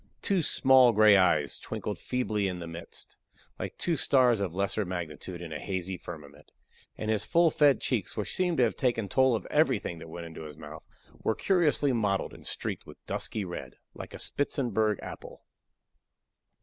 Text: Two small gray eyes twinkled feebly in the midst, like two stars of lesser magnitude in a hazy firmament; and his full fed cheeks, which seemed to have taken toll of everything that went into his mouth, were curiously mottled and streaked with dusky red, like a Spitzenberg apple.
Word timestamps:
Two 0.23 0.41
small 0.41 0.93
gray 0.93 1.15
eyes 1.15 1.59
twinkled 1.59 1.99
feebly 1.99 2.47
in 2.47 2.57
the 2.57 2.65
midst, 2.65 3.17
like 3.59 3.77
two 3.77 3.95
stars 3.95 4.39
of 4.41 4.51
lesser 4.51 4.83
magnitude 4.83 5.43
in 5.43 5.53
a 5.53 5.59
hazy 5.59 5.95
firmament; 5.95 6.51
and 6.97 7.11
his 7.11 7.23
full 7.23 7.51
fed 7.51 7.79
cheeks, 7.79 8.17
which 8.17 8.33
seemed 8.35 8.57
to 8.57 8.63
have 8.63 8.75
taken 8.75 9.07
toll 9.07 9.35
of 9.35 9.45
everything 9.51 9.99
that 9.99 10.09
went 10.09 10.25
into 10.25 10.41
his 10.41 10.57
mouth, 10.57 10.83
were 11.21 11.35
curiously 11.35 11.93
mottled 11.93 12.33
and 12.33 12.47
streaked 12.47 12.87
with 12.87 12.97
dusky 13.05 13.45
red, 13.45 13.75
like 13.93 14.15
a 14.15 14.17
Spitzenberg 14.17 14.97
apple. 15.03 15.43